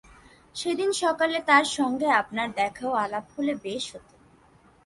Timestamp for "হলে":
3.35-3.53